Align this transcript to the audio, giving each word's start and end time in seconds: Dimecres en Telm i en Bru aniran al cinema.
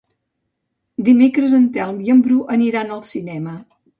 Dimecres 1.09 1.53
en 1.59 1.69
Telm 1.77 2.01
i 2.07 2.11
en 2.15 2.25
Bru 2.29 2.39
aniran 2.57 2.93
al 2.97 3.07
cinema. 3.13 3.57